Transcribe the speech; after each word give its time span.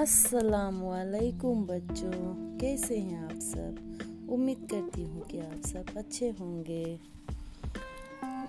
अस्सलाम 0.00 0.80
वालेकुम 0.80 1.66
बच्चों, 1.66 2.58
कैसे 2.58 2.98
हैं 2.98 3.24
आप 3.24 3.32
सब? 3.32 3.76
उम्मीद 4.30 4.68
करती 4.70 5.04
हूँ 5.04 5.22
कि 5.22 5.38
आप 5.38 5.62
सब 5.66 5.84
अच्छे 5.96 6.30
होंगे। 6.30 7.00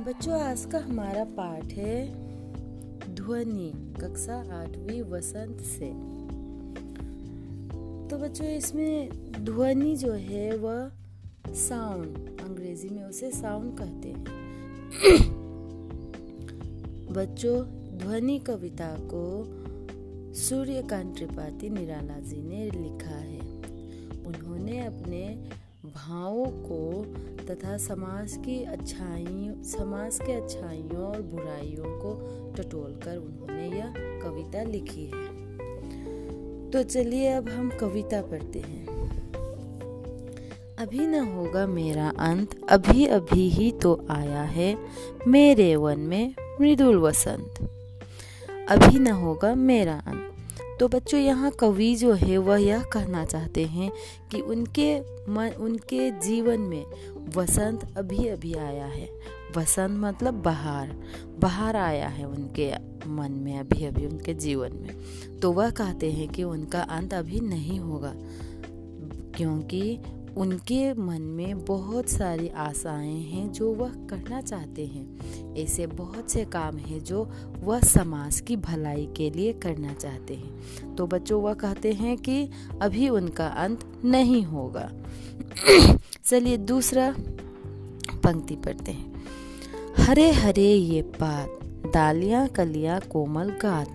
बच्चों, 0.01 0.41
आज 0.41 0.65
का 0.65 0.79
हमारा 0.79 1.23
पाठ 1.23 1.63
है 1.63 2.15
ध्वनि, 3.15 3.97
कक्षा 4.01 4.35
आठवीं 4.35 5.01
वसंत 5.01 5.61
से। 5.61 5.89
तो 8.09 8.17
बच्चों, 8.17 8.47
इसमें 8.47 9.09
ध्वनि 9.45 9.95
जो 9.95 10.13
है 10.13 10.57
वह 10.57 10.91
साउंड 11.53 12.41
अंग्रेज़ी 12.41 12.89
में 12.89 13.03
उसे 13.03 13.31
साउंड 13.31 13.77
कहते 13.77 14.09
हैं। 14.09 14.25
बच्चों, 17.11 17.65
ध्वनि 17.97 18.39
कविता 18.39 18.97
को 18.99 19.60
सूर्यकांत 20.33 21.15
त्रिपाठी 21.15 21.69
निराला 21.69 22.19
जी 22.19 22.41
ने 22.41 22.65
लिखा 22.65 23.15
है। 23.15 23.39
उन्होंने 24.25 24.79
अपने 24.85 25.23
भावों 25.85 26.45
को 26.45 27.03
तथा 27.45 27.77
समाज 27.77 28.33
की 28.33 28.63
अच्छाइयों 28.63 29.63
समाज 29.63 30.19
के 30.21 30.33
अच्छाइयों 30.33 31.01
और 31.01 31.21
बुराइयों 31.21 31.83
को 31.83 32.13
टटोल 32.57 32.99
कर 33.03 33.17
उन्होंने 33.17 33.67
यह 33.77 33.93
कविता 33.97 34.63
लिखी 34.63 35.05
है। 35.05 36.69
तो 36.71 36.83
चलिए 36.83 37.27
अब 37.27 37.49
हम 37.49 37.69
कविता 37.69 38.21
पढ़ते 38.21 38.59
हैं। 38.59 38.85
अभी 40.77 41.07
न 41.07 41.19
होगा 41.19 41.67
मेरा 41.67 42.09
अंत, 42.09 42.59
अभी 42.69 43.05
अभी 43.05 43.49
ही 43.49 43.71
तो 43.71 44.05
आया 44.09 44.43
है 44.43 44.77
मेरे 45.27 45.75
वन 45.75 45.99
में 45.99 46.33
मृदुल 46.61 46.97
वसंत। 46.97 47.69
अभी 48.69 48.99
न 48.99 49.07
होगा 49.07 49.55
मेरा 49.55 50.01
तो 50.81 50.87
बच्चों, 50.87 51.19
यहाँ 51.19 51.51
कवि 51.51 51.95
जो 51.95 52.13
है, 52.13 52.37
वह 52.37 52.57
यह 52.57 52.83
कहना 52.83 53.25
चाहते 53.25 53.65
हैं 53.65 53.91
कि 54.31 54.39
उनके 54.41 54.99
मन, 55.31 55.49
उनके 55.59 56.09
जीवन 56.11 56.59
में 56.59 56.85
वसंत 57.35 57.97
अभी 57.97 58.27
अभी 58.27 58.53
आया 58.53 58.85
है। 58.85 59.09
वसंत 59.57 59.99
मतलब 59.99 60.33
बाहर। 60.33 60.87
बाहर 61.39 61.75
आया 61.75 62.07
है 62.07 62.25
उनके 62.25 62.71
मन 63.07 63.31
में, 63.31 63.59
अभी 63.59 63.85
अभी 63.85 64.05
उनके 64.05 64.33
जीवन 64.33 64.71
में। 64.71 65.39
तो 65.39 65.51
वह 65.51 65.69
कहते 65.69 66.11
हैं 66.11 66.27
कि 66.27 66.43
उनका 66.43 66.81
अंत 66.81 67.13
अभी 67.13 67.39
नहीं 67.39 67.79
होगा, 67.79 68.13
क्योंकि 69.37 69.99
उनके 70.37 70.93
मन 70.93 71.21
में 71.21 71.65
बहुत 71.65 72.09
सारी 72.09 72.49
आशाएँ 72.49 73.21
हैं 73.21 73.51
जो 73.51 73.73
वह 73.73 73.89
करना 73.89 74.41
चाहते 74.41 74.85
हैं। 74.85 75.17
ऐसे 75.55 75.87
बहुत 75.87 76.31
से 76.31 76.45
काम 76.45 76.77
हैं 76.77 77.03
जो 77.03 77.31
वह 77.63 77.79
समाज 77.79 78.39
की 78.39 78.55
भलाई 78.55 79.09
के 79.17 79.29
लिए 79.29 79.53
करना 79.53 79.93
चाहते 79.93 80.33
हैं। 80.33 80.61
तो 80.95 81.07
बच्चों, 81.07 81.41
वह 81.41 81.53
कहते 81.53 81.91
हैं 81.91 82.17
कि 82.17 82.49
अभी 82.81 83.09
उनका 83.09 83.47
अंत 83.47 84.01
नहीं 84.05 84.43
होगा। 84.43 84.91
चलिए 86.25 86.57
दूसरा 86.57 87.15
पंक्ति 88.23 88.55
पढ़ते 88.55 88.91
हैं। 88.91 89.23
हरे 89.97 90.31
हरे 90.31 90.73
ये 90.73 91.01
पात 91.01 91.59
दालियाँ 91.93 92.47
कलियाँ 92.47 93.01
कोमल 93.01 93.49
गात। 93.49 93.93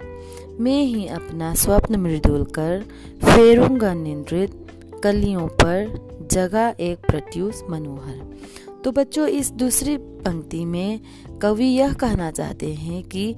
मैं 0.60 0.84
ही 0.84 1.06
अपना 1.06 1.54
स्वप्न 1.54 1.96
मृदुल 1.96 2.44
कर, 2.44 2.84
फेरूँगा 3.24 3.94
निंद्रित 3.94 4.66
कलियों 5.04 5.48
पर। 5.48 6.06
जगह 6.32 6.74
एक 6.80 6.98
प्रत्युष 6.98 7.62
मनोहर। 7.70 8.36
तो 8.84 8.92
बच्चों, 8.92 9.26
इस 9.28 9.50
दूसरी 9.50 9.96
पंक्ति 9.96 10.64
में 10.64 11.00
कवि 11.42 11.66
यह 11.66 11.92
कहना 11.92 12.30
चाहते 12.30 12.74
हैं 12.74 13.02
कि 13.02 13.36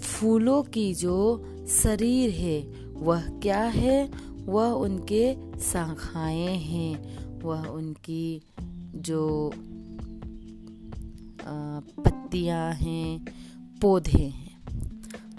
फूलों 0.00 0.62
की 0.62 0.94
जो 0.94 1.44
शरीर 1.68 2.30
है, 2.30 2.60
वह 2.94 3.20
क्या 3.20 3.60
है? 3.60 4.10
वह 4.44 4.66
उनके 4.66 5.34
शाखाएँ 5.60 6.56
हैं। 6.56 7.24
वह 7.40 7.66
उनकी 7.66 8.42
जो 8.94 9.52
पत्तियाँ 12.04 12.72
हैं, 12.72 13.24
पौधे 13.80 14.22
हैं। 14.22 14.62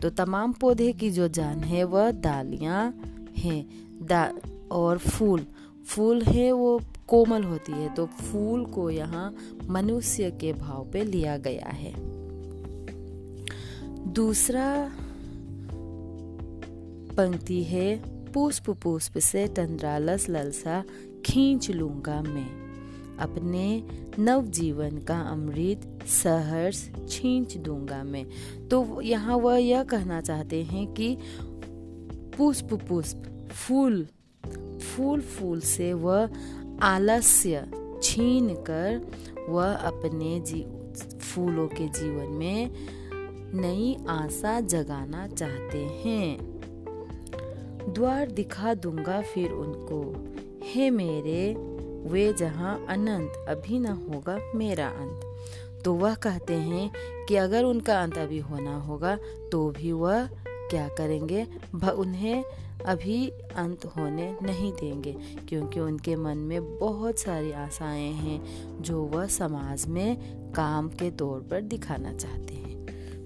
तो 0.02 0.10
तमाम 0.10 0.54
पौधे 0.54 0.94
की 0.94 1.12
जो 1.12 1.28
जान 1.28 1.60
है, 1.60 1.84
वह 1.84 2.12
डालियाँ 2.12 2.96
हैं। 3.38 3.70
दा 4.06 4.34
और 4.72 4.98
फूल। 4.98 5.46
फूल 5.86 6.22
है, 6.22 6.52
वो 6.52 6.82
कोमल 7.08 7.44
होती 7.44 7.72
है 7.72 7.94
तो 7.94 8.06
फूल 8.06 8.66
को 8.66 8.90
यहाँ 8.90 9.36
मनुष्य 9.70 10.32
के 10.32 10.54
भाव 10.54 10.90
पे 10.94 11.04
लिया 11.04 11.38
गया 11.38 11.70
है। 11.70 11.94
दूसरा 14.14 14.92
पंक्ति 17.18 17.64
है, 17.64 17.96
पुष्प 18.32 18.70
पुष्प 18.70 19.18
से 19.18 19.48
तंद्रालस 19.48 20.30
ललसा 20.30 20.84
खींच 21.26 21.70
लूँगा 21.72 22.22
मैं। 22.22 22.50
अपने 23.18 23.84
नव 24.20 24.46
जीवन 24.48 24.98
का 24.98 25.20
अमृत 25.22 26.06
सहर्ष 26.08 26.84
छींच 27.10 27.58
दूँगा 27.58 28.04
मैं। 28.04 28.26
तो 28.68 29.02
यहाँ 29.02 29.38
वह 29.38 29.58
यह 29.58 29.84
कहना 29.84 30.22
चाहते 30.22 30.64
हैं 30.64 30.88
कि 30.94 31.18
पुष्प 32.38 32.74
पुष्प 32.90 33.50
फूल 33.52 34.06
फूल 34.80 35.22
फूल 35.22 35.60
से 35.60 35.94
वह 35.94 36.30
आलस्य 36.82 37.68
छीन 38.04 38.50
कर 38.50 39.12
वह 39.50 39.74
अपने 39.74 40.40
जी, 40.40 40.66
फूलों 41.20 41.68
के 41.68 41.88
जीवन 41.88 42.26
में 42.26 42.72
नई 43.54 43.98
आशा 44.10 44.60
जगाना 44.60 45.28
चाहते 45.28 45.78
हैं। 45.78 46.56
द्वार 47.94 48.32
दिखा 48.32 48.74
दूँगा 48.74 49.22
फिर 49.22 49.52
उनको। 49.52 50.26
हे 50.64 50.90
मेरे, 50.90 51.54
वे 52.10 52.34
जहाँ 52.34 52.86
अनंत, 52.90 53.46
अभी 53.48 53.80
न 53.80 53.86
होगा 53.86 54.40
मेरा 54.56 54.88
अंत। 54.88 55.22
तो 55.86 55.94
वह 55.94 56.16
कहते 56.16 56.54
हैं 56.54 56.92
कि 57.26 57.36
अगर 57.36 57.64
उनका 57.64 58.04
अंत 58.04 58.18
अभी 58.18 58.40
होना 58.40 58.78
होगा 58.78 59.18
तो 59.52 59.70
भी 59.70 59.92
वह 59.92 60.30
क्या 60.70 60.88
करेंगे? 60.88 61.48
उन्हें 61.92 62.44
अभी 62.86 63.32
अंत 63.56 63.86
होने 63.86 64.38
नहीं 64.44 64.72
देंगे, 64.72 65.18
क्योंकि 65.50 65.80
उनके 65.80 66.16
मन 66.16 66.38
में 66.38 66.80
बहुत 66.80 67.20
सारी 67.20 67.52
आशाएँ 67.52 68.12
हैं 68.12 68.44
जो 68.82 69.04
वह 69.04 69.28
समाज 69.28 69.88
में 69.88 70.18
काम 70.52 70.90
के 70.90 71.12
तौर 71.12 71.42
पर 71.42 71.62
दिखाना 71.62 72.14
चाहते 72.14 72.54
हैं। 72.54 72.76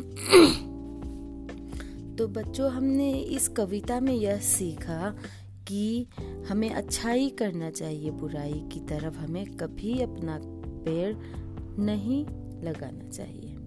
तो 2.15 2.27
बच्चों, 2.27 2.71
हमने 2.71 3.13
इस 3.13 3.47
कविता 3.47 3.99
में 3.99 4.13
यह 4.13 4.37
सीखा 4.37 5.15
कि 5.67 6.07
हमें 6.49 6.69
अच्छाई 6.69 7.29
करना 7.29 7.69
चाहिए, 7.69 8.11
बुराई 8.11 8.53
की 8.53 8.79
तरफ़ 8.79 9.17
हमें 9.17 9.45
कभी 9.45 10.01
अपना 10.01 10.39
पैर 10.85 11.17
नहीं 11.79 12.25
लगाना 12.63 13.09
चाहिए। 13.09 13.57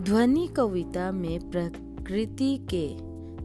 ध्वनि 0.00 0.46
कविता 0.46 1.12
में 1.12 1.50
प्रकृति 1.50 1.93
के 2.10 2.96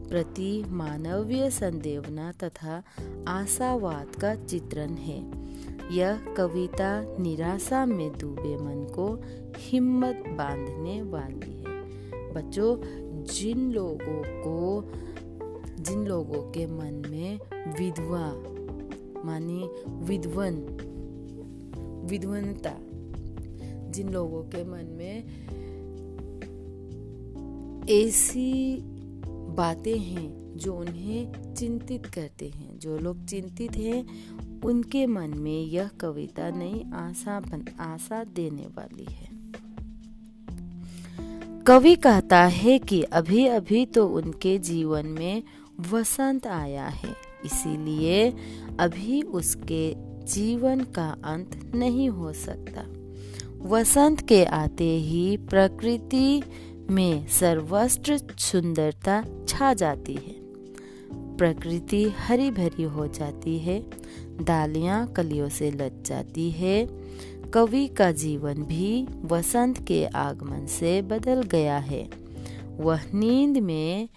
प्रति 0.09 0.63
मानवीय 0.67 1.49
संदेवना 1.49 2.31
तथा 2.31 2.83
आशावाद 3.27 4.15
का 4.15 4.35
चित्रण 4.35 4.89
है। 4.89 5.31
यह 5.95 6.33
कविता 6.37 7.17
निराशा 7.19 7.85
में 7.85 8.11
डूबे 8.17 8.55
मन 8.57 8.87
को 8.95 9.19
हिम्मत 9.57 10.23
बांधने 10.27 11.01
वाली 11.01 11.51
है। 11.51 11.69
बच्चों, 12.33 12.77
जिन 13.23 13.71
लोगों 13.71 14.23
को, 14.27 14.83
जिन 15.83 16.05
लोगों 16.05 16.51
के 16.51 16.65
मन 16.65 17.03
में 17.09 17.39
विधवा, 17.79 18.33
मानी 19.25 19.69
विधवन, 19.89 20.55
विधवनता, 22.09 22.73
जिन 23.91 24.09
लोगों 24.09 24.43
के 24.43 24.63
मन 24.63 24.85
में 24.97 25.48
ऐसी 27.89 28.77
बातें 29.57 29.99
हैं 29.99 30.57
जो 30.57 30.73
उन्हें 30.73 31.53
चिंतित 31.55 32.05
करते 32.05 32.49
हैं। 32.49 32.79
जो 32.79 32.97
लोग 32.97 33.25
चिंतित 33.25 33.71
हैं, 33.71 34.05
उनके 34.61 35.05
मन 35.05 35.33
में 35.37 35.61
यह 35.61 35.89
कविता 35.99 36.49
नई 36.49 36.85
आशा 36.93 37.39
बन, 37.39 37.65
आशा 37.79 38.23
देने 38.23 38.67
वाली 38.67 39.05
है। 39.09 39.29
कवि 41.63 41.95
कहता 41.95 42.45
है 42.45 42.79
कि 42.79 43.01
अभी 43.03 43.45
अभी 43.45 43.85
तो 43.85 44.07
उनके 44.07 44.57
जीवन 44.59 45.05
में 45.05 45.43
वसंत 45.91 46.47
आया 46.47 46.87
है, 46.87 47.15
इसीलिए 47.45 48.33
अभी 48.79 49.21
उसके 49.21 49.95
जीवन 50.25 50.83
का 50.83 51.17
अंत 51.23 51.71
नहीं 51.75 52.09
हो 52.09 52.33
सकता। 52.33 52.85
वसंत 53.69 54.27
के 54.27 54.45
आते 54.45 54.97
ही 54.97 55.37
प्रकृति 55.37 56.43
में 56.91 57.27
सर्वस्त्र 57.27 58.17
सुंदरता 58.17 59.25
छा 59.47 59.73
जाती 59.73 60.13
है। 60.13 60.39
प्रकृति 61.37 62.03
हरी 62.03 62.51
भरी 62.51 62.83
हो 62.83 63.07
जाती 63.07 63.59
है। 63.59 63.85
डालियाँ 64.41 65.07
कलियों 65.07 65.49
से 65.49 65.71
लग 65.71 66.03
जाती 66.03 66.51
है। 66.51 66.89
कवि 67.53 67.87
का 67.87 68.11
जीवन 68.11 68.53
भी 68.53 69.07
वसंत 69.25 69.87
के 69.87 70.05
आगमन 70.05 70.65
से 70.65 71.01
बदल 71.01 71.43
गया 71.43 71.77
है। 71.77 72.09
वह 72.77 72.99
नींद 73.13 73.57
में 73.57 74.09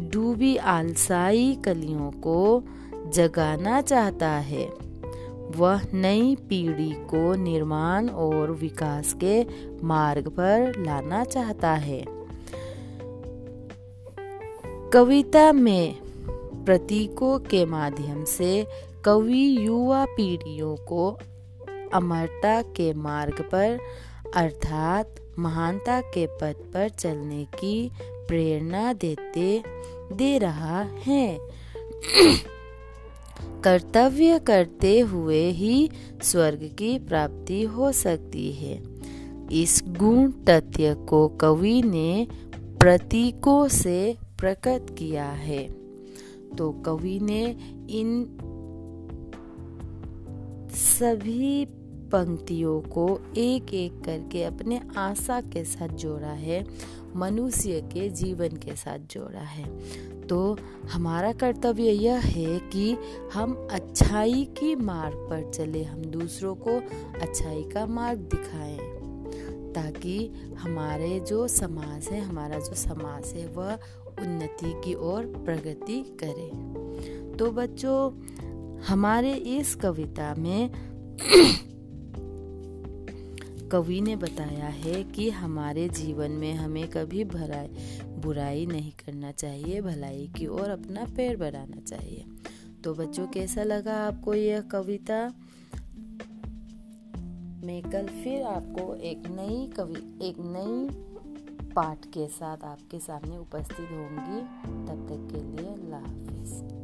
डूबी 0.00 0.56
आलसाई 0.56 1.58
कलियों 1.64 2.10
को 2.10 2.64
जगाना 3.08 3.80
चाहता 3.80 4.30
है। 4.30 4.68
वह 5.56 5.80
नई 5.94 6.34
पीढ़ी 6.34 6.90
को 6.90 7.34
निर्माण 7.34 8.08
और 8.08 8.50
विकास 8.50 9.16
के 9.24 9.46
मार्ग 9.86 10.28
पर 10.28 10.72
लाना 10.78 11.24
चाहता 11.24 11.72
है। 11.72 12.19
कविता 14.92 15.52
में 15.52 15.94
प्रतीकों 16.64 17.38
के 17.38 17.64
माध्यम 17.64 18.24
से 18.24 18.66
कवि 19.04 19.66
युवा 19.66 20.04
पीढ़ियों 20.04 20.76
को 20.76 21.18
अमरता 21.94 22.62
के 22.62 22.94
मार्ग 22.94 23.40
पर, 23.52 23.78
अर्थात 24.34 25.14
महानता 25.38 26.00
के 26.00 26.26
पथ 26.26 26.54
पर 26.54 26.88
चलने 26.88 27.44
की 27.44 27.90
प्रेरणा 28.02 28.92
देते, 28.92 29.62
दे 30.12 30.38
रहा 30.38 30.82
है। 30.82 31.38
कर्तव्य 33.64 34.38
करते 34.38 35.00
हुए 35.00 35.50
ही 35.50 35.90
स्वर्ग 36.22 36.74
की 36.78 36.98
प्राप्ति 36.98 37.62
हो 37.62 37.92
सकती 37.92 38.52
है। 38.52 38.82
इस 39.52 39.84
गुण 39.86 40.30
तथ्य 40.30 40.94
को 40.94 41.28
कवि 41.28 41.82
ने 41.82 42.26
प्रतीकों 42.80 43.68
से 43.68 44.16
प्रकट 44.40 44.96
किया 44.98 45.30
है। 45.30 45.68
तो 46.56 46.72
कवि 46.72 47.18
ने 47.20 47.44
इन 47.90 48.36
सभी 50.74 51.64
पंक्तियों 52.12 52.80
को 52.80 53.20
एक 53.36 53.74
एक 53.74 54.00
करके 54.04 54.42
अपने 54.44 54.80
आशा 54.96 55.40
के 55.40 55.64
साथ 55.64 55.88
जोड़ा 55.88 56.28
है, 56.28 56.64
मनुष्य 57.16 57.80
के 57.80 58.08
जीवन 58.08 58.48
के 58.48 58.76
साथ 58.76 58.98
जोड़ा 58.98 59.40
है। 59.40 59.64
तो 60.26 60.56
हमारा 60.92 61.32
कर्तव्य 61.32 61.90
यह 61.90 62.18
है 62.18 62.58
कि 62.58 62.96
हम 63.34 63.68
अच्छाई 63.70 64.44
की 64.44 64.74
मार्ग 64.76 65.14
पर 65.14 65.50
चले, 65.50 65.84
हम 65.84 66.02
दूसरों 66.02 66.54
को 66.54 66.78
अच्छाई 67.20 67.62
का 67.62 67.86
मार्ग 67.86 68.18
दिखाएँ। 68.18 68.99
ताकि 69.74 70.32
हमारे 70.58 71.20
जो 71.20 71.48
समाज 71.48 72.08
है, 72.08 72.20
हमारा 72.20 72.58
जो 72.58 72.74
समाज 72.74 73.26
है, 73.26 73.46
वह 73.46 73.74
उन्नति 74.20 74.72
की 74.84 74.94
ओर 74.94 75.26
प्रगति 75.26 76.18
करे। 76.24 76.50
तो 77.36 77.50
बच्चों, 77.50 78.24
हमारे 78.78 79.34
इस 79.34 79.74
कविता 79.74 80.34
में 80.34 80.70
कवि 83.68 84.00
ने 84.00 84.16
बताया 84.16 84.66
है 84.66 85.04
कि 85.04 85.30
हमारे 85.30 85.88
जीवन 85.88 86.30
में 86.30 86.54
हमें 86.54 86.88
कभी 86.88 87.24
भराई, 87.24 87.68
बुराई 88.04 88.66
नहीं 88.66 88.92
करना 88.92 89.32
चाहिए, 89.32 89.80
भलाई 89.80 90.30
की 90.36 90.46
ओर 90.46 90.70
अपना 90.70 91.04
पैर 91.16 91.36
बढ़ाना 91.36 91.80
चाहिए। 91.80 92.24
तो 92.84 92.94
बच्चों, 92.94 93.26
कैसा 93.26 93.62
लगा 93.62 93.94
आपको 93.94 94.34
यह 94.34 94.60
कविता? 94.60 95.34
मैं 97.64 97.82
कल 97.82 98.06
फिर 98.06 98.42
आपको 98.42 98.94
एक 98.94 99.26
नई 99.26 99.66
कवि, 99.76 100.18
एक 100.22 100.36
नई 100.38 100.88
पाठ 101.72 102.06
के 102.06 102.28
साथ 102.28 102.64
आपके 102.64 102.98
सामने 102.98 103.38
उपस्थित 103.38 103.80
होंगी। 103.80 104.40
तब 104.86 105.06
तक 105.08 105.28
के 105.32 105.42
लिए 105.42 105.72
अल्लाह 105.72 106.00
हाफिज़। 106.00 106.79